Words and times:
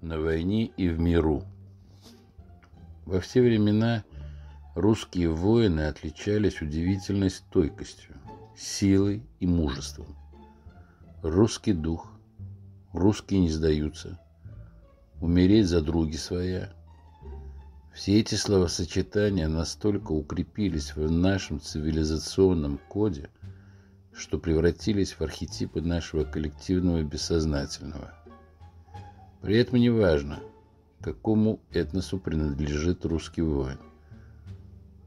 на 0.00 0.18
войне 0.20 0.66
и 0.66 0.88
в 0.88 0.98
миру. 0.98 1.44
Во 3.04 3.20
все 3.20 3.42
времена 3.42 4.04
русские 4.74 5.30
воины 5.30 5.82
отличались 5.82 6.60
удивительной 6.60 7.30
стойкостью, 7.30 8.14
силой 8.56 9.22
и 9.40 9.46
мужеством. 9.46 10.06
Русский 11.22 11.72
дух, 11.72 12.12
русские 12.92 13.40
не 13.40 13.50
сдаются, 13.50 14.20
умереть 15.20 15.66
за 15.66 15.80
други 15.80 16.16
своя. 16.16 16.72
Все 17.92 18.20
эти 18.20 18.36
словосочетания 18.36 19.48
настолько 19.48 20.12
укрепились 20.12 20.94
в 20.94 21.10
нашем 21.10 21.60
цивилизационном 21.60 22.78
коде, 22.88 23.30
что 24.12 24.38
превратились 24.38 25.12
в 25.14 25.20
архетипы 25.22 25.80
нашего 25.80 26.24
коллективного 26.24 27.02
бессознательного. 27.02 28.12
При 29.48 29.56
этом 29.56 29.78
не 29.78 29.88
важно, 29.88 30.40
какому 31.00 31.58
этносу 31.72 32.18
принадлежит 32.18 33.06
русский 33.06 33.40
воин, 33.40 33.78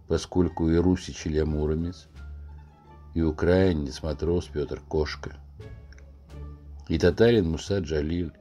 поскольку 0.07 0.67
и 0.67 0.77
русич 0.77 1.27
Илья 1.27 1.45
Муромец, 1.45 2.07
и 3.13 3.21
украинец 3.21 4.01
матрос 4.01 4.47
Петр 4.47 4.81
Кошка, 4.89 5.37
и 6.87 6.97
татарин 6.97 7.51
Муса 7.51 7.81
Джалиль, 7.81 8.31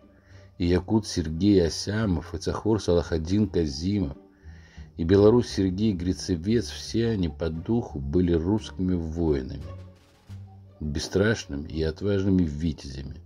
и 0.56 0.64
якут 0.64 1.06
Сергей 1.06 1.66
Осямов, 1.66 2.32
и 2.34 2.38
цахор 2.38 2.80
Салахадин 2.80 3.46
Казимов, 3.46 4.16
и 4.96 5.04
белорус 5.04 5.48
Сергей 5.48 5.92
Грицевец, 5.92 6.70
все 6.70 7.10
они 7.10 7.28
по 7.28 7.50
духу 7.50 7.98
были 7.98 8.32
русскими 8.32 8.94
воинами– 8.94 9.64
бесстрашными 10.80 11.68
и 11.68 11.82
отважными 11.82 12.44
витязями, 12.44 13.20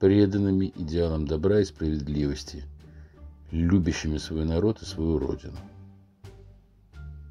преданными 0.00 0.72
идеалам 0.74 1.26
добра 1.26 1.60
и 1.60 1.64
справедливости, 1.64 2.64
любящими 3.50 4.16
свой 4.16 4.46
народ 4.46 4.80
и 4.80 4.86
свою 4.86 5.18
родину. 5.18 5.58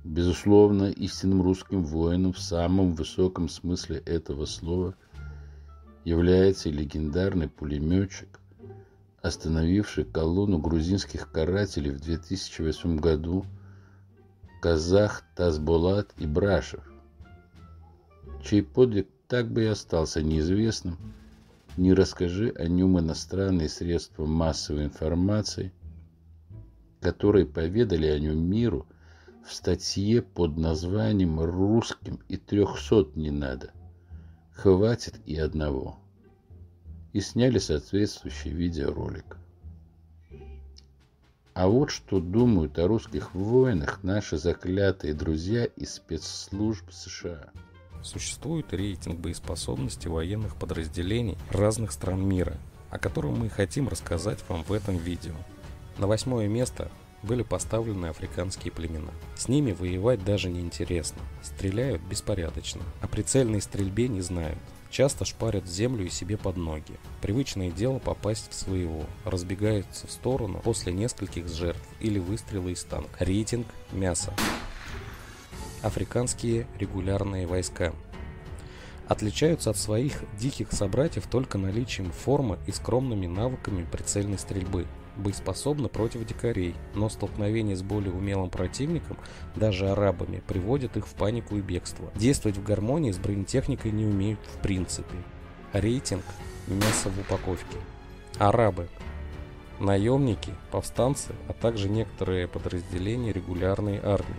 Безусловно, 0.03 0.91
истинным 0.91 1.41
русским 1.41 1.83
воином 1.83 2.31
в 2.31 2.39
самом 2.39 2.93
высоком 2.93 3.49
смысле 3.49 3.97
этого 4.05 4.45
слова 4.45 4.95
является 6.05 6.69
легендарный 6.69 7.49
пулеметчик, 7.49 8.39
остановивший 9.21 10.05
колонну 10.05 10.59
грузинских 10.59 11.31
карателей 11.31 11.91
в 11.91 11.99
2008 11.99 12.97
году 12.97 13.45
казах 14.61 15.23
Тазболат 15.35 16.13
Ибрашев, 16.17 16.83
чей 18.43 18.61
подвиг 18.61 19.07
так 19.27 19.51
бы 19.51 19.63
и 19.63 19.67
остался 19.67 20.21
неизвестным, 20.21 20.97
не 21.79 21.93
расскажи 21.93 22.49
о 22.57 22.67
нем 22.67 22.99
иностранные 22.99 23.69
средства 23.69 24.25
массовой 24.25 24.83
информации, 24.83 25.71
которые 26.99 27.45
поведали 27.45 28.07
о 28.07 28.19
нем 28.19 28.37
миру 28.37 28.85
в 29.47 29.53
статье 29.53 30.21
под 30.21 30.57
названием 30.57 31.39
«Русским 31.39 32.19
и 32.27 32.35
трехсот 32.35 33.15
не 33.15 33.31
надо, 33.31 33.71
хватит 34.51 35.21
и 35.25 35.37
одного» 35.37 35.97
и 37.13 37.21
сняли 37.21 37.59
соответствующий 37.59 38.51
видеоролик. 38.51 39.37
А 41.53 41.69
вот 41.69 41.91
что 41.91 42.19
думают 42.19 42.77
о 42.77 42.87
русских 42.87 43.33
воинах 43.33 44.03
наши 44.03 44.37
заклятые 44.37 45.13
друзья 45.13 45.63
из 45.63 45.93
спецслужб 45.93 46.91
США. 46.91 47.51
Существует 48.01 48.73
рейтинг 48.73 49.19
боеспособности 49.19 50.07
военных 50.07 50.55
подразделений 50.55 51.37
разных 51.51 51.91
стран 51.91 52.27
мира, 52.27 52.57
о 52.89 52.97
котором 52.97 53.39
мы 53.39 53.49
хотим 53.49 53.87
рассказать 53.87 54.39
вам 54.47 54.63
в 54.63 54.73
этом 54.73 54.97
видео. 54.97 55.35
На 55.97 56.07
восьмое 56.07 56.47
место 56.47 56.89
были 57.23 57.43
поставлены 57.43 58.07
африканские 58.07 58.71
племена. 58.71 59.11
С 59.35 59.49
ними 59.49 59.73
воевать 59.73 60.23
даже 60.23 60.49
не 60.49 60.61
интересно. 60.61 61.21
Стреляют 61.43 62.01
беспорядочно, 62.01 62.81
а 63.01 63.07
прицельной 63.07 63.61
стрельбе 63.61 64.07
не 64.07 64.21
знают. 64.21 64.57
Часто 64.89 65.25
шпарят 65.25 65.67
землю 65.67 66.05
и 66.05 66.09
себе 66.09 66.37
под 66.37 66.57
ноги. 66.57 66.97
Привычное 67.21 67.69
дело 67.69 67.99
попасть 67.99 68.49
в 68.49 68.55
своего. 68.55 69.05
Разбегаются 69.23 70.07
в 70.07 70.11
сторону 70.11 70.61
после 70.63 70.91
нескольких 70.91 71.47
жертв 71.47 71.87
или 71.99 72.17
выстрела 72.17 72.69
из 72.69 72.83
танка. 72.83 73.23
Рейтинг 73.23 73.67
мяса 73.91 74.33
африканские 75.81 76.67
регулярные 76.77 77.47
войска. 77.47 77.93
Отличаются 79.07 79.71
от 79.71 79.77
своих 79.77 80.21
диких 80.37 80.71
собратьев 80.71 81.25
только 81.27 81.57
наличием 81.57 82.11
формы 82.11 82.59
и 82.67 82.71
скромными 82.71 83.25
навыками 83.25 83.83
прицельной 83.83 84.37
стрельбы. 84.37 84.85
Боеспособны 85.17 85.89
против 85.89 86.25
дикарей, 86.25 86.75
но 86.93 87.09
столкновение 87.09 87.75
с 87.75 87.81
более 87.81 88.13
умелым 88.13 88.49
противником, 88.49 89.17
даже 89.55 89.89
арабами, 89.89 90.43
приводит 90.47 90.95
их 90.95 91.07
в 91.07 91.13
панику 91.15 91.57
и 91.57 91.61
бегство. 91.61 92.11
Действовать 92.15 92.57
в 92.57 92.63
гармонии 92.63 93.11
с 93.11 93.17
бронетехникой 93.17 93.91
не 93.91 94.05
умеют 94.05 94.39
в 94.45 94.61
принципе. 94.61 95.15
Рейтинг 95.73 96.23
мяса 96.67 97.09
в 97.09 97.19
упаковке. 97.19 97.77
Арабы. 98.37 98.87
Наемники, 99.79 100.53
повстанцы, 100.71 101.33
а 101.47 101.53
также 101.53 101.89
некоторые 101.89 102.47
подразделения 102.47 103.33
регулярной 103.33 103.97
армии. 103.97 104.35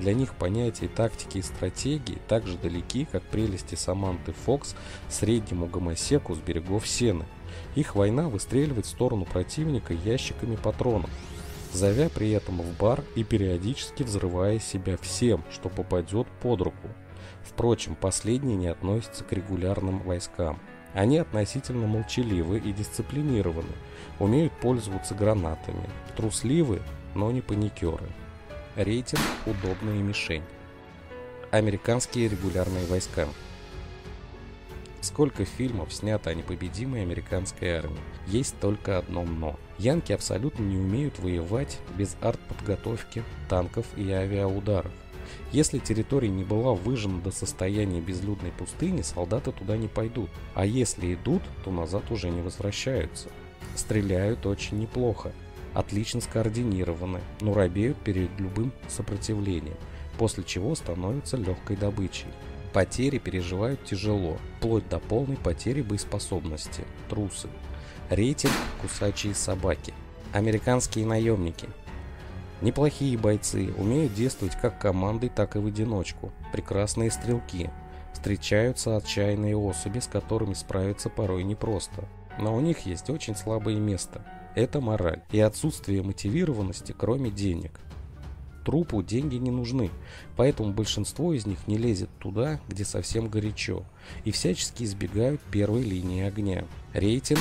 Для 0.00 0.14
них 0.14 0.34
понятия 0.34 0.88
тактики 0.88 1.38
и 1.38 1.42
стратегии 1.42 2.18
так 2.26 2.46
же 2.46 2.56
далеки, 2.56 3.04
как 3.04 3.22
прелести 3.22 3.74
Саманты 3.74 4.32
Фокс 4.32 4.74
среднему 5.10 5.66
гомосеку 5.66 6.34
с 6.34 6.38
берегов 6.38 6.88
Сены. 6.88 7.26
Их 7.74 7.94
война 7.94 8.30
выстреливает 8.30 8.86
в 8.86 8.88
сторону 8.88 9.26
противника 9.26 9.92
ящиками 9.92 10.56
патронов, 10.56 11.10
зовя 11.74 12.08
при 12.08 12.30
этом 12.30 12.62
в 12.62 12.78
бар 12.78 13.04
и 13.14 13.24
периодически 13.24 14.02
взрывая 14.02 14.58
себя 14.58 14.96
всем, 14.96 15.44
что 15.50 15.68
попадет 15.68 16.26
под 16.40 16.62
руку. 16.62 16.88
Впрочем, 17.42 17.94
последние 17.94 18.56
не 18.56 18.68
относятся 18.68 19.22
к 19.24 19.32
регулярным 19.32 20.00
войскам. 20.00 20.60
Они 20.94 21.18
относительно 21.18 21.86
молчаливы 21.86 22.58
и 22.58 22.72
дисциплинированы, 22.72 23.74
умеют 24.18 24.54
пользоваться 24.54 25.14
гранатами, 25.14 25.88
трусливы, 26.16 26.80
но 27.14 27.30
не 27.30 27.42
паникеры. 27.42 28.08
Рейтинг 28.76 29.20
«Удобная 29.46 30.00
мишень». 30.00 30.44
Американские 31.50 32.28
регулярные 32.28 32.86
войска. 32.86 33.26
Сколько 35.00 35.44
фильмов 35.44 35.92
снято 35.92 36.30
о 36.30 36.34
непобедимой 36.34 37.02
американской 37.02 37.78
армии? 37.78 37.98
Есть 38.28 38.54
только 38.60 38.96
одно 38.96 39.24
«но». 39.24 39.58
Янки 39.78 40.12
абсолютно 40.12 40.62
не 40.62 40.76
умеют 40.76 41.18
воевать 41.18 41.80
без 41.98 42.16
артподготовки, 42.20 43.24
танков 43.48 43.86
и 43.96 44.08
авиаударов. 44.08 44.92
Если 45.50 45.80
территория 45.80 46.28
не 46.28 46.44
была 46.44 46.72
выжжена 46.72 47.20
до 47.20 47.32
состояния 47.32 48.00
безлюдной 48.00 48.52
пустыни, 48.52 49.02
солдаты 49.02 49.50
туда 49.50 49.76
не 49.76 49.88
пойдут. 49.88 50.30
А 50.54 50.64
если 50.64 51.14
идут, 51.14 51.42
то 51.64 51.72
назад 51.72 52.08
уже 52.12 52.30
не 52.30 52.40
возвращаются. 52.40 53.30
Стреляют 53.74 54.46
очень 54.46 54.78
неплохо 54.78 55.32
отлично 55.74 56.20
скоординированы, 56.20 57.20
но 57.40 57.54
робеют 57.54 57.98
перед 57.98 58.38
любым 58.38 58.72
сопротивлением, 58.88 59.76
после 60.18 60.44
чего 60.44 60.74
становятся 60.74 61.36
легкой 61.36 61.76
добычей. 61.76 62.28
Потери 62.72 63.18
переживают 63.18 63.84
тяжело, 63.84 64.36
вплоть 64.58 64.88
до 64.88 64.98
полной 64.98 65.36
потери 65.36 65.82
боеспособности, 65.82 66.84
трусы. 67.08 67.48
Рейтинг 68.10 68.52
«Кусачие 68.80 69.34
собаки». 69.34 69.92
Американские 70.32 71.06
наемники. 71.06 71.68
Неплохие 72.60 73.18
бойцы, 73.18 73.72
умеют 73.76 74.14
действовать 74.14 74.56
как 74.60 74.80
командой, 74.80 75.28
так 75.28 75.56
и 75.56 75.58
в 75.58 75.66
одиночку. 75.66 76.32
Прекрасные 76.52 77.10
стрелки. 77.10 77.70
Встречаются 78.12 78.96
отчаянные 78.96 79.56
особи, 79.56 79.98
с 79.98 80.06
которыми 80.06 80.54
справиться 80.54 81.08
порой 81.08 81.42
непросто. 81.42 82.04
Но 82.38 82.54
у 82.54 82.60
них 82.60 82.86
есть 82.86 83.10
очень 83.10 83.34
слабое 83.34 83.76
место– 83.76 84.24
это 84.54 84.80
мораль 84.80 85.22
и 85.30 85.40
отсутствие 85.40 86.02
мотивированности, 86.02 86.94
кроме 86.96 87.30
денег. 87.30 87.72
Трупу 88.64 89.02
деньги 89.02 89.36
не 89.36 89.50
нужны, 89.50 89.90
поэтому 90.36 90.72
большинство 90.72 91.32
из 91.32 91.46
них 91.46 91.66
не 91.66 91.78
лезет 91.78 92.10
туда, 92.18 92.60
где 92.68 92.84
совсем 92.84 93.28
горячо, 93.28 93.84
и 94.24 94.30
всячески 94.30 94.84
избегают 94.84 95.40
первой 95.50 95.82
линии 95.82 96.22
огня. 96.22 96.64
Рейтинг 96.92 97.40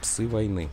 «Псы 0.00 0.26
войны». 0.26 0.68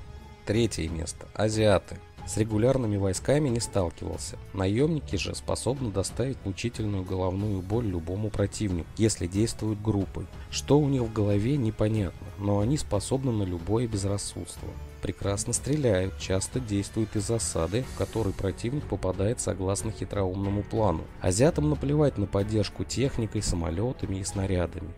Третье 0.46 0.90
место. 0.90 1.28
Азиаты. 1.34 1.98
С 2.25 2.38
регулярными 2.38 2.96
войсками 2.96 3.50
не 3.50 3.60
сталкивался. 3.60 4.38
Наемники 4.54 5.18
же 5.18 5.36
способны 5.36 5.92
доставить 5.92 6.38
мучительную 6.46 7.04
головную 7.04 7.62
боль 7.62 7.86
любому 7.86 8.30
противнику, 8.30 8.88
если 8.98 9.28
действуют 9.28 9.81
группой. 9.81 10.25
Что 10.50 10.80
у 10.80 10.88
них 10.88 11.02
в 11.02 11.12
голове 11.12 11.58
непонятно, 11.58 12.28
но 12.40 12.60
они 12.60 12.78
способны 12.78 13.34
на 13.34 13.44
любое 13.44 13.88
безрассудство 13.88 14.70
прекрасно 15.04 15.52
стреляют, 15.52 16.18
часто 16.18 16.62
действуют 16.62 17.16
из 17.18 17.28
засады, 17.28 17.84
в 17.84 17.98
которой 17.98 18.34
противник 18.34 18.86
попадает 18.86 19.42
согласно 19.42 19.92
хитроумному 19.92 20.64
плану. 20.64 21.02
Азиатам 21.22 21.70
наплевать 21.70 22.18
на 22.18 22.26
поддержку 22.26 22.86
техникой, 22.86 23.44
самолетами 23.44 24.16
и 24.16 24.24
снарядами. 24.24 24.94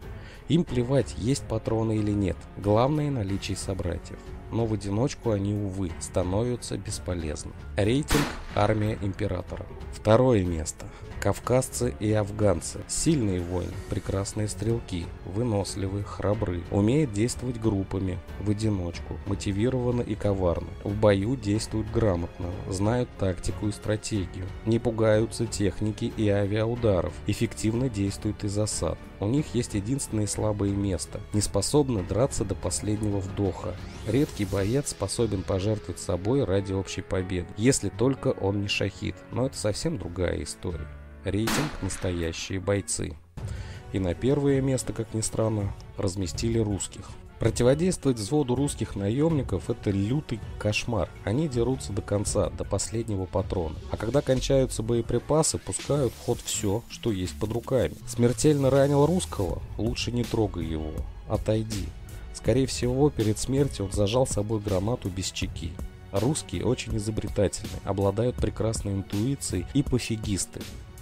Им 0.47 0.63
плевать, 0.63 1.15
есть 1.17 1.43
патроны 1.47 1.97
или 1.97 2.11
нет, 2.11 2.37
главное 2.55 3.09
наличие 3.09 3.57
собратьев. 3.57 4.19
Но 4.55 4.65
в 4.65 4.73
одиночку 4.73 5.31
они, 5.31 5.53
увы, 5.53 5.91
становятся 5.99 6.77
бесполезны. 6.77 7.51
Рейтинг 7.75 8.25
«Армия 8.55 8.97
Императора». 9.01 9.65
Второе 9.91 10.45
место. 10.45 10.85
Кавказцы 11.19 11.93
и 11.99 12.11
афганцы. 12.13 12.79
Сильные 12.87 13.41
воины, 13.41 13.73
прекрасные 13.89 14.47
стрелки, 14.47 15.07
выносливые, 15.25 16.03
храбры, 16.03 16.61
умеют 16.71 17.11
действовать 17.11 17.59
группами, 17.59 18.19
в 18.39 18.49
одиночку, 18.49 19.17
мотивированно 19.25 20.01
и 20.01 20.15
коварно. 20.15 20.67
В 20.83 20.93
бою 20.93 21.35
действуют 21.35 21.91
грамотно, 21.91 22.51
знают 22.69 23.09
тактику 23.17 23.67
и 23.67 23.71
стратегию, 23.71 24.45
не 24.65 24.79
пугаются 24.79 25.47
техники 25.47 26.13
и 26.15 26.29
авиаударов, 26.29 27.13
эффективно 27.27 27.89
действуют 27.89 28.43
из 28.43 28.51
засад. 28.51 28.97
У 29.19 29.27
них 29.27 29.53
есть 29.53 29.73
единственное 29.73 30.27
слабое 30.27 30.71
место– 30.71 31.21
не 31.33 31.41
способны 31.41 32.03
драться 32.03 32.43
до 32.43 32.55
последнего 32.55 33.19
вдоха. 33.19 33.75
Редкий 34.07 34.45
боец 34.45 34.89
способен 34.89 35.43
пожертвовать 35.43 35.99
собой 35.99 36.43
ради 36.43 36.73
общей 36.73 37.01
победы, 37.01 37.47
если 37.57 37.89
только 37.89 38.29
он 38.29 38.61
не 38.61 38.67
шахид, 38.67 39.15
но 39.31 39.45
это 39.45 39.57
совсем 39.57 39.97
другая 39.97 40.43
история 40.43 40.87
рейтинг 41.25 41.71
«Настоящие 41.81 42.59
бойцы». 42.59 43.17
И 43.91 43.99
на 43.99 44.13
первое 44.13 44.61
место, 44.61 44.93
как 44.93 45.13
ни 45.13 45.21
странно, 45.21 45.73
разместили 45.97 46.59
русских. 46.59 47.09
Противодействовать 47.39 48.17
взводу 48.17 48.55
русских 48.55 48.95
наемников– 48.95 49.69
это 49.69 49.91
лютый 49.91 50.39
кошмар. 50.57 51.09
Они 51.25 51.49
дерутся 51.49 51.91
до 51.91 52.01
конца, 52.01 52.49
до 52.49 52.63
последнего 52.63 53.25
патрона. 53.25 53.75
А 53.91 53.97
когда 53.97 54.21
кончаются 54.21 54.83
боеприпасы, 54.83 55.57
пускают 55.57 56.13
в 56.13 56.25
ход 56.25 56.39
все, 56.39 56.81
что 56.89 57.11
есть 57.11 57.37
под 57.37 57.51
руками. 57.51 57.95
Смертельно 58.07 58.69
ранил 58.69 59.05
русского? 59.05 59.61
Лучше 59.77 60.11
не 60.11 60.23
трогай 60.23 60.65
его. 60.65 60.91
Отойди. 61.27 61.85
Скорее 62.33 62.67
всего, 62.67 63.09
перед 63.09 63.37
смертью 63.37 63.85
он 63.85 63.91
зажал 63.91 64.25
с 64.25 64.31
собой 64.31 64.61
гранату 64.61 65.09
без 65.09 65.31
чеки. 65.31 65.71
Русские 66.11 66.63
очень 66.63 66.95
изобретательны, 66.95 67.77
обладают 67.83 68.37
прекрасной 68.37 68.93
интуицией 68.93 69.65
и 69.73 69.83
пофигисты. 69.83 70.61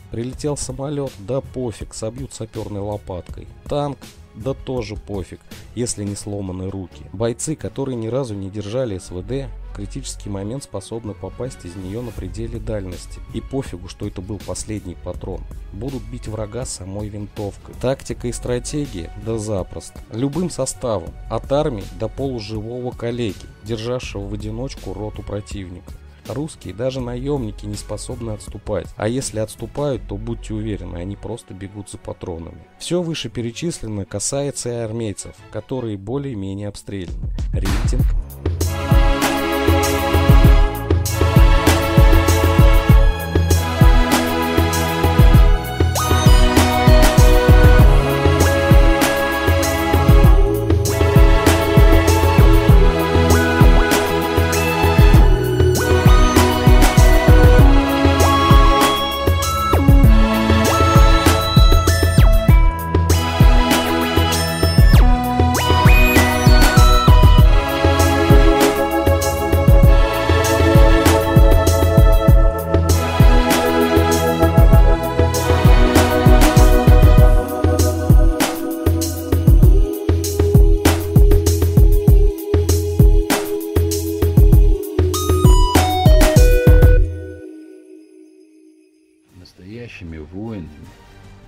Прилетел 0.10 0.58
самолет, 0.58 1.12
да 1.20 1.42
пофиг, 1.42 1.94
собьют 1.94 2.34
саперной 2.34 2.82
лопаткой. 2.82 3.48
Танк, 3.66 3.98
да 4.36 4.54
тоже 4.54 4.96
пофиг, 4.96 5.40
если 5.76 6.04
не 6.04 6.16
сломаны 6.16 6.70
руки. 6.70 7.06
Бойцы, 7.14 7.56
которые 7.56 7.96
ни 7.96 8.08
разу 8.08 8.34
не 8.34 8.50
держали 8.50 8.98
СВД, 8.98 9.50
в 9.72 9.76
критический 9.76 10.30
момент 10.30 10.64
способны 10.64 11.14
попасть 11.14 11.66
из 11.66 11.76
нее 11.76 12.02
на 12.02 12.12
пределе 12.12 12.60
дальности. 12.60 13.20
И 13.34 13.42
пофигу, 13.42 13.88
что 13.88 14.08
это 14.08 14.22
был 14.22 14.40
последний 14.46 14.96
патрон. 14.96 15.42
Будут 15.72 16.04
бить 16.04 16.28
врага 16.28 16.66
самой 16.66 17.10
винтовкой. 17.10 17.74
Тактика 17.82 18.28
и 18.28 18.32
стратегия? 18.32 19.12
Да 19.26 19.40
запросто. 19.40 20.00
Любым 20.12 20.52
составом. 20.52 21.10
От 21.30 21.52
армии 21.52 21.84
до 22.00 22.08
полуживого 22.08 22.92
коллеги, 22.92 23.36
державшего 23.64 24.28
в 24.28 24.34
одиночку 24.34 24.94
роту 24.94 25.24
противника. 25.24 25.94
Русские, 26.28 26.74
даже 26.74 27.02
наемники 27.02 27.66
не 27.66 27.76
способны 27.76 28.32
отступать. 28.32 28.88
А 28.96 29.08
если 29.08 29.40
отступают, 29.40 30.04
то 30.08 30.18
будьте 30.18 30.54
уверены, 30.54 30.98
они 30.98 31.16
просто 31.16 31.54
бегут 31.54 31.90
за 31.90 31.98
патронами. 31.98 32.64
Все 32.80 33.02
вышеперечисленное 33.02 34.06
касается 34.06 34.70
и 34.70 34.76
армейцев, 34.76 35.36
которые 35.52 35.98
более-менее 35.98 36.70
обстреляны. 36.70 37.18
Рейтинг 37.54 38.06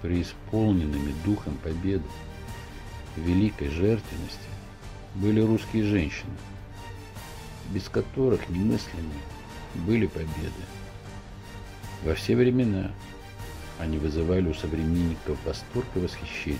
преисполненными 0.05 1.15
духом 1.25 1.57
победы, 1.63 2.03
великой 3.15 3.69
жертвенности, 3.69 4.49
были 5.15 5.41
русские 5.41 5.83
женщины, 5.83 6.35
без 7.71 7.89
которых 7.89 8.47
немыслимы 8.49 9.13
были 9.73 10.05
победы. 10.05 10.63
Во 12.03 12.13
все 12.13 12.35
времена 12.35 12.91
они 13.79 13.97
вызывали 13.97 14.47
у 14.47 14.53
современников 14.53 15.39
восторг 15.43 15.87
и 15.95 15.99
восхищение, 15.99 16.59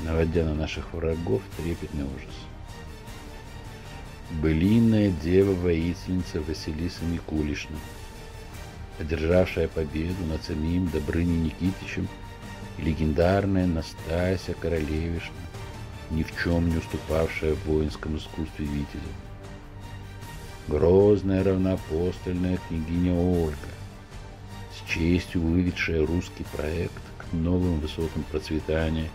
наводя 0.00 0.44
на 0.44 0.54
наших 0.54 0.92
врагов 0.92 1.42
трепетный 1.56 2.04
ужас. 2.04 2.34
Былинная 4.42 5.10
дева-воительница 5.22 6.40
Василиса 6.40 7.04
Микулишна– 7.04 7.76
одержавшая 8.98 9.68
победу 9.68 10.24
над 10.30 10.42
самим 10.44 10.88
Добрыней 10.88 11.36
Никитичем, 11.36 12.08
и 12.78 12.82
легендарная 12.82 13.66
Настасья 13.66 14.54
Королевишна, 14.54 15.34
ни 16.10 16.22
в 16.22 16.32
чем 16.42 16.68
не 16.68 16.76
уступавшая 16.76 17.54
в 17.54 17.64
воинском 17.66 18.16
искусстве 18.16 18.66
Витязя. 18.66 19.14
Грозная 20.68 21.44
равноапостольная 21.44 22.58
княгиня 22.68 23.14
Ольга, 23.14 23.56
с 24.72 24.90
честью 24.90 25.42
выведшая 25.42 26.06
русский 26.06 26.44
проект 26.56 27.02
к 27.18 27.32
новым 27.32 27.80
высотам 27.80 28.24
процветания, 28.30 29.10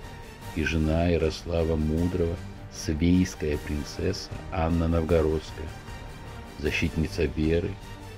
и 0.56 0.64
жена 0.64 1.08
Ярослава 1.08 1.76
Мудрого, 1.76 2.36
свейская 2.74 3.58
принцесса 3.58 4.30
Анна 4.52 4.88
Новгородская, 4.88 5.68
защитница 6.58 7.26
веры 7.26 7.70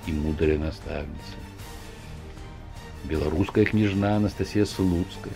и 0.07 0.11
мудрая 0.11 0.57
наставница 0.57 1.35
белорусская 3.03 3.65
княжна 3.65 4.17
Анастасия 4.17 4.65
Слуцкая, 4.65 5.33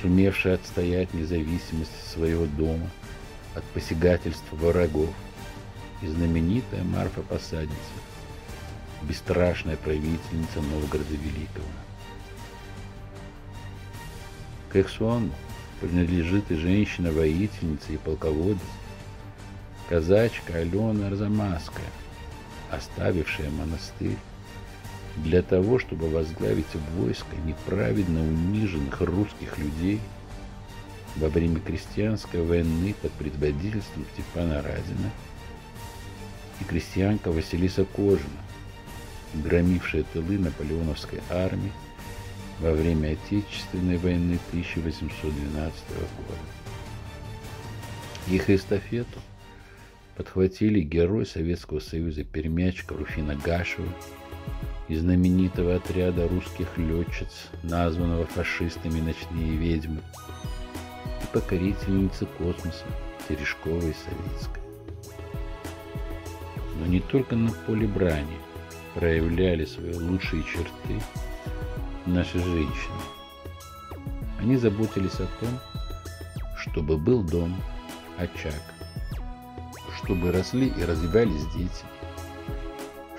сумевшая 0.00 0.54
отстоять 0.54 1.14
независимость 1.14 2.10
своего 2.12 2.46
дома 2.46 2.88
от 3.54 3.64
посягательства 3.64 4.56
врагов, 4.56 5.10
и 6.02 6.06
знаменитая 6.08 6.84
Марфа 6.84 7.22
Посадница, 7.22 7.76
бесстрашная 9.02 9.76
правительница 9.76 10.60
Новгорода 10.60 11.14
Великого. 11.14 11.66
К 14.70 14.76
Эксуану 14.76 15.30
принадлежит 15.80 16.50
и 16.50 16.56
женщина-воительница 16.56 17.92
и 17.92 17.96
полководец, 17.96 18.60
казачка 19.88 20.54
Алена 20.54 21.06
Арзамасская, 21.06 21.86
оставившая 22.70 23.50
монастырь 23.50 24.18
для 25.16 25.42
того, 25.42 25.78
чтобы 25.78 26.08
возглавить 26.08 26.74
войско 26.96 27.36
неправедно 27.44 28.20
униженных 28.20 29.00
русских 29.00 29.58
людей 29.58 30.00
во 31.16 31.28
время 31.28 31.60
крестьянской 31.60 32.42
войны 32.42 32.94
под 33.00 33.12
предводительством 33.12 34.04
Степана 34.12 34.62
Разина 34.62 35.10
и 36.60 36.64
крестьянка 36.64 37.32
Василиса 37.32 37.84
Кожина, 37.84 38.40
громившая 39.34 40.04
тылы 40.12 40.38
наполеоновской 40.38 41.20
армии 41.30 41.72
во 42.60 42.72
время 42.72 43.12
Отечественной 43.12 43.96
войны 43.96 44.38
1812 44.50 45.42
года. 45.48 46.56
Их 48.28 48.50
эстафету 48.50 49.20
подхватили 50.16 50.80
герой 50.80 51.26
Советского 51.26 51.80
Союза 51.80 52.24
пермячка 52.24 52.94
Руфина 52.94 53.36
Гашева, 53.36 53.88
из 54.88 55.00
знаменитого 55.00 55.76
отряда 55.76 56.28
русских 56.28 56.78
летчиц, 56.78 57.48
названного 57.62 58.26
фашистами 58.26 59.00
«Ночные 59.00 59.56
ведьмы», 59.56 60.00
и 61.22 61.26
покорительницы 61.32 62.26
космоса 62.38 62.84
Терешкова 63.28 63.78
и 63.78 63.92
Советская. 63.92 64.62
Но 66.78 66.86
не 66.86 67.00
только 67.00 67.34
на 67.34 67.50
поле 67.50 67.86
брани 67.86 68.38
проявляли 68.94 69.64
свои 69.64 69.94
лучшие 69.94 70.42
черты 70.44 71.02
наши 72.06 72.38
женщины. 72.38 73.00
Они 74.38 74.56
заботились 74.56 75.14
о 75.14 75.26
том, 75.40 75.58
чтобы 76.58 76.96
был 76.96 77.22
дом, 77.22 77.56
очаг, 78.18 78.60
чтобы 79.96 80.30
росли 80.30 80.68
и 80.68 80.84
развивались 80.84 81.46
дети. 81.56 81.84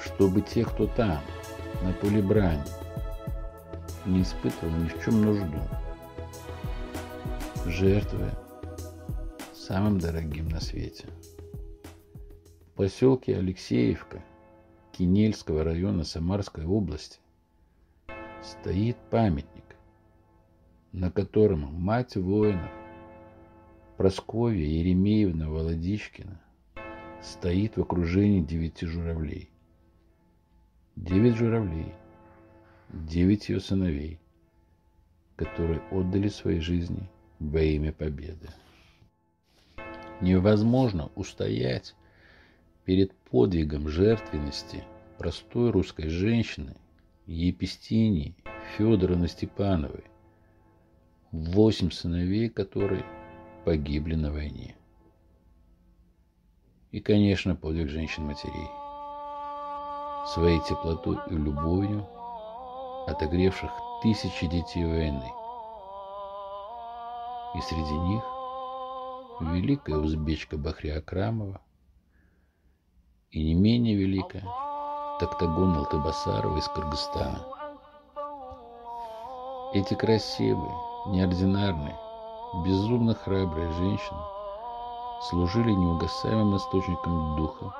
Чтобы 0.03 0.41
те, 0.41 0.63
кто 0.63 0.87
там, 0.87 1.21
на 1.83 1.93
поле 1.93 2.21
брани, 2.21 2.63
не 4.05 4.21
испытывал 4.21 4.75
ни 4.77 4.89
в 4.89 5.03
чем 5.03 5.21
нужду. 5.21 5.59
Жертвы 7.65 8.31
самым 9.53 9.99
дорогим 9.99 10.49
на 10.49 10.59
свете. 10.61 11.05
В 12.67 12.77
поселке 12.77 13.37
Алексеевка 13.37 14.23
Кинельского 14.91 15.63
района 15.63 16.03
Самарской 16.03 16.65
области 16.65 17.19
стоит 18.41 18.97
памятник, 19.09 19.75
на 20.91 21.11
котором 21.11 21.73
мать 21.73 22.15
воинов 22.15 22.71
Просковья 23.97 24.63
Еремеевна 24.63 25.49
Володичкина 25.49 26.39
стоит 27.23 27.77
в 27.77 27.81
окружении 27.81 28.41
девяти 28.41 28.85
журавлей. 28.85 29.49
Девять 30.97 31.35
журавлей, 31.35 31.93
девять 32.89 33.49
ее 33.49 33.59
сыновей, 33.59 34.19
которые 35.35 35.79
отдали 35.91 36.27
свои 36.27 36.59
жизни 36.59 37.07
во 37.39 37.61
имя 37.61 37.93
победы. 37.93 38.49
Невозможно 40.21 41.11
устоять 41.13 41.95
перед 42.83 43.13
подвигом 43.13 43.87
жертвенности 43.87 44.83
простой 45.19 45.69
русской 45.69 46.09
женщины 46.09 46.75
Епистинии 47.27 48.35
Федоровны 48.75 49.27
Степановой, 49.27 50.03
восемь 51.31 51.91
сыновей 51.91 52.49
которой 52.49 53.05
погибли 53.65 54.15
на 54.15 54.31
войне. 54.31 54.75
И, 56.91 56.99
конечно, 56.99 57.55
подвиг 57.55 57.87
женщин-матерей, 57.87 58.67
своей 60.27 60.59
теплотой 60.61 61.17
и 61.29 61.33
любовью 61.33 62.05
отогревших 63.07 63.71
тысячи 64.01 64.47
детей 64.47 64.85
войны. 64.85 65.31
И 67.55 67.61
среди 67.61 67.93
них 67.93 68.23
великая 69.39 69.97
узбечка 69.97 70.57
Бахрия 70.57 70.99
Акрамова 70.99 71.61
и 73.31 73.43
не 73.43 73.53
менее 73.53 73.95
великая 73.95 74.43
Токтагон 75.19 75.77
Алтыбасарова 75.77 76.57
из 76.57 76.67
Кыргызстана. 76.67 77.45
Эти 79.73 79.93
красивые, 79.93 80.73
неординарные, 81.07 81.97
безумно 82.65 83.13
храбрые 83.13 83.71
женщины 83.71 84.19
служили 85.29 85.71
неугасаемым 85.71 86.57
источником 86.57 87.35
духа 87.37 87.73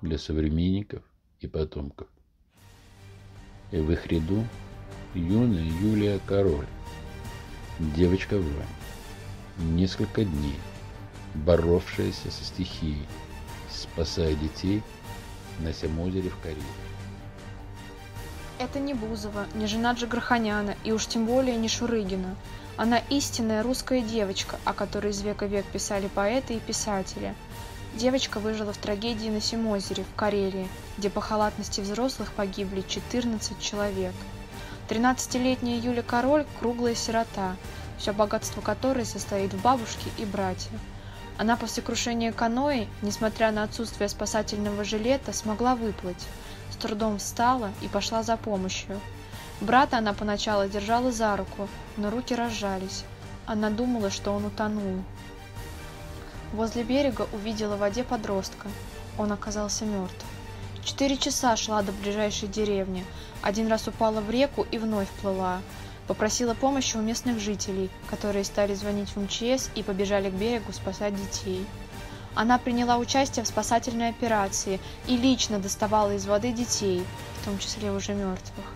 для 0.00 0.18
современников 0.18 1.02
и 1.42 1.48
потомков. 1.48 2.06
И 3.70 3.78
в 3.78 3.90
их 3.90 4.06
ряду 4.06 4.44
юная 5.14 5.62
Юлия 5.62 6.20
Король, 6.26 6.66
девочка-воин, 7.78 8.66
несколько 9.58 10.24
дней 10.24 10.58
боровшаяся 11.34 12.30
со 12.30 12.44
стихией, 12.44 13.06
спасая 13.70 14.34
детей 14.34 14.82
на 15.60 15.72
всем 15.72 15.98
озере 16.00 16.30
в 16.30 16.38
Карелии. 16.42 16.62
Это 18.58 18.78
не 18.78 18.94
Бузова, 18.94 19.46
не 19.54 19.66
жена 19.66 19.92
Джигарханяна 19.92 20.76
и 20.84 20.92
уж 20.92 21.06
тем 21.06 21.26
более 21.26 21.56
не 21.56 21.68
Шурыгина. 21.68 22.36
Она 22.76 22.98
истинная 23.10 23.62
русская 23.62 24.02
девочка, 24.02 24.58
о 24.64 24.72
которой 24.72 25.10
из 25.10 25.20
века 25.22 25.46
век 25.46 25.64
писали 25.66 26.08
поэты 26.08 26.54
и 26.54 26.60
писатели. 26.60 27.34
Девочка 27.94 28.40
выжила 28.40 28.72
в 28.72 28.78
трагедии 28.78 29.28
на 29.28 29.42
Симозере, 29.42 30.04
в 30.04 30.16
Карелии, 30.16 30.66
где 30.96 31.10
по 31.10 31.20
халатности 31.20 31.82
взрослых 31.82 32.32
погибли 32.32 32.80
14 32.80 33.60
человек. 33.60 34.14
13-летняя 34.88 35.78
Юля 35.78 36.02
Король– 36.02 36.46
круглая 36.58 36.94
сирота, 36.94 37.54
все 37.98 38.12
богатство 38.12 38.62
которой 38.62 39.04
состоит 39.04 39.52
в 39.52 39.60
бабушке 39.60 40.08
и 40.16 40.24
брате. 40.24 40.70
Она 41.36 41.56
после 41.56 41.82
крушения 41.82 42.32
каноэ, 42.32 42.86
несмотря 43.02 43.52
на 43.52 43.62
отсутствие 43.62 44.08
спасательного 44.08 44.84
жилета, 44.84 45.34
смогла 45.34 45.74
выплыть. 45.74 46.26
С 46.70 46.76
трудом 46.76 47.18
встала 47.18 47.72
и 47.82 47.88
пошла 47.88 48.22
за 48.22 48.38
помощью. 48.38 49.00
Брата 49.60 49.98
она 49.98 50.14
поначалу 50.14 50.66
держала 50.66 51.12
за 51.12 51.36
руку, 51.36 51.68
но 51.98 52.10
руки 52.10 52.34
разжались. 52.34 53.04
Она 53.44 53.68
думала, 53.68 54.10
что 54.10 54.32
он 54.32 54.46
утонул. 54.46 55.04
Возле 56.52 56.82
берега 56.82 57.26
увидела 57.32 57.76
в 57.76 57.80
воде 57.80 58.04
подростка. 58.04 58.68
Он 59.16 59.32
оказался 59.32 59.86
мертв. 59.86 60.24
Четыре 60.84 61.16
часа 61.16 61.56
шла 61.56 61.82
до 61.82 61.92
ближайшей 61.92 62.48
деревни. 62.48 63.04
Один 63.40 63.68
раз 63.68 63.88
упала 63.88 64.20
в 64.20 64.30
реку 64.30 64.66
и 64.70 64.78
вновь 64.78 65.08
плыла. 65.20 65.60
Попросила 66.06 66.54
помощи 66.54 66.96
у 66.96 67.00
местных 67.00 67.38
жителей, 67.38 67.88
которые 68.10 68.44
стали 68.44 68.74
звонить 68.74 69.10
в 69.10 69.20
МЧС 69.20 69.70
и 69.74 69.82
побежали 69.82 70.28
к 70.28 70.34
берегу 70.34 70.72
спасать 70.72 71.14
детей. 71.14 71.64
Она 72.34 72.58
приняла 72.58 72.96
участие 72.98 73.44
в 73.44 73.48
спасательной 73.48 74.08
операции 74.08 74.80
и 75.06 75.16
лично 75.16 75.58
доставала 75.58 76.14
из 76.14 76.26
воды 76.26 76.52
детей, 76.52 77.04
в 77.40 77.44
том 77.44 77.58
числе 77.58 77.92
уже 77.92 78.14
мертвых. 78.14 78.66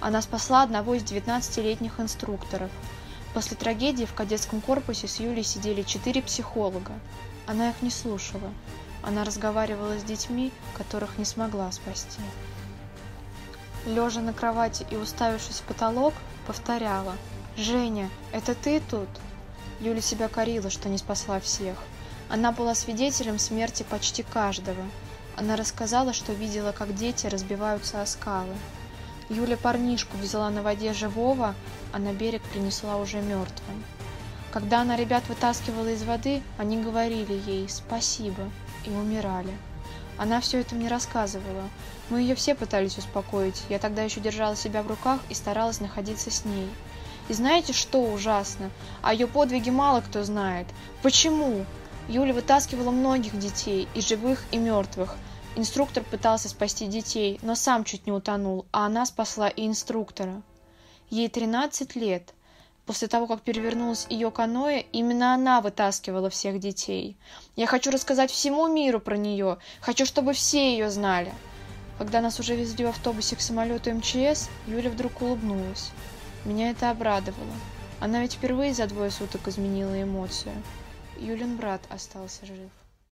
Она 0.00 0.22
спасла 0.22 0.62
одного 0.62 0.94
из 0.94 1.02
19-летних 1.02 2.00
инструкторов. 2.00 2.70
После 3.34 3.56
трагедии 3.56 4.04
в 4.04 4.14
кадетском 4.14 4.60
корпусе 4.60 5.06
с 5.06 5.20
Юлей 5.20 5.44
сидели 5.44 5.82
четыре 5.82 6.20
психолога. 6.20 6.92
Она 7.46 7.70
их 7.70 7.80
не 7.82 7.90
слушала. 7.90 8.52
Она 9.02 9.24
разговаривала 9.24 9.98
с 9.98 10.02
детьми, 10.02 10.52
которых 10.76 11.16
не 11.16 11.24
смогла 11.24 11.70
спасти. 11.72 12.20
Лежа 13.86 14.20
на 14.20 14.32
кровати 14.32 14.86
и 14.90 14.96
уставившись 14.96 15.60
в 15.60 15.62
потолок, 15.62 16.12
повторяла 16.46 17.14
«Женя, 17.56 18.10
это 18.32 18.54
ты 18.54 18.80
тут?» 18.80 19.08
Юля 19.80 20.02
себя 20.02 20.28
корила, 20.28 20.68
что 20.68 20.88
не 20.88 20.98
спасла 20.98 21.40
всех. 21.40 21.76
Она 22.28 22.52
была 22.52 22.74
свидетелем 22.74 23.38
смерти 23.38 23.84
почти 23.88 24.22
каждого. 24.22 24.84
Она 25.36 25.56
рассказала, 25.56 26.12
что 26.12 26.32
видела, 26.32 26.72
как 26.72 26.94
дети 26.94 27.26
разбиваются 27.26 28.02
о 28.02 28.06
скалы. 28.06 28.54
Юля 29.30 29.56
парнишку 29.56 30.16
взяла 30.16 30.50
на 30.50 30.60
воде 30.60 30.92
живого, 30.92 31.54
а 31.92 31.98
на 32.00 32.12
берег 32.12 32.42
принесла 32.42 32.96
уже 32.96 33.20
мертвым. 33.20 33.84
Когда 34.50 34.80
она 34.80 34.96
ребят 34.96 35.22
вытаскивала 35.28 35.86
из 35.86 36.02
воды, 36.02 36.42
они 36.58 36.82
говорили 36.82 37.40
ей 37.46 37.68
«спасибо» 37.68 38.50
и 38.84 38.90
умирали. 38.90 39.56
Она 40.18 40.40
все 40.40 40.58
это 40.58 40.74
мне 40.74 40.88
рассказывала. 40.88 41.62
Мы 42.10 42.22
ее 42.22 42.34
все 42.34 42.56
пытались 42.56 42.98
успокоить. 42.98 43.62
Я 43.68 43.78
тогда 43.78 44.02
еще 44.02 44.20
держала 44.20 44.56
себя 44.56 44.82
в 44.82 44.88
руках 44.88 45.20
и 45.28 45.34
старалась 45.34 45.78
находиться 45.78 46.32
с 46.32 46.44
ней. 46.44 46.68
И 47.28 47.32
знаете, 47.32 47.72
что 47.72 48.02
ужасно? 48.02 48.68
О 49.00 49.14
ее 49.14 49.28
подвиге 49.28 49.70
мало 49.70 50.00
кто 50.00 50.24
знает. 50.24 50.66
Почему? 51.02 51.64
Юля 52.08 52.34
вытаскивала 52.34 52.90
многих 52.90 53.38
детей, 53.38 53.86
и 53.94 54.00
живых, 54.00 54.42
и 54.50 54.58
мертвых. 54.58 55.14
Инструктор 55.56 56.04
пытался 56.04 56.48
спасти 56.48 56.86
детей, 56.86 57.40
но 57.42 57.54
сам 57.54 57.84
чуть 57.84 58.06
не 58.06 58.12
утонул, 58.12 58.66
а 58.70 58.86
она 58.86 59.04
спасла 59.04 59.48
и 59.48 59.66
инструктора. 59.66 60.42
Ей 61.10 61.28
13 61.28 61.96
лет. 61.96 62.34
После 62.86 63.08
того, 63.08 63.26
как 63.26 63.42
перевернулось 63.42 64.06
ее 64.08 64.30
каноэ, 64.30 64.84
именно 64.92 65.34
она 65.34 65.60
вытаскивала 65.60 66.30
всех 66.30 66.60
детей. 66.60 67.16
Я 67.56 67.66
хочу 67.66 67.90
рассказать 67.90 68.30
всему 68.30 68.68
миру 68.68 69.00
про 69.00 69.16
нее. 69.16 69.58
Хочу, 69.80 70.06
чтобы 70.06 70.32
все 70.32 70.72
ее 70.72 70.88
знали. 70.88 71.32
Когда 71.98 72.20
нас 72.20 72.38
уже 72.40 72.54
везли 72.54 72.84
в 72.84 72.88
автобусе 72.88 73.36
к 73.36 73.40
самолету 73.40 73.92
МЧС, 73.92 74.48
Юля 74.66 74.88
вдруг 74.88 75.20
улыбнулась. 75.20 75.90
Меня 76.44 76.70
это 76.70 76.90
обрадовало. 76.90 77.52
Она 78.00 78.22
ведь 78.22 78.34
впервые 78.34 78.72
за 78.72 78.86
двое 78.86 79.10
суток 79.10 79.46
изменила 79.48 80.00
эмоцию. 80.00 80.54
Юлин 81.18 81.56
брат 81.56 81.82
остался 81.90 82.46
жив. 82.46 82.70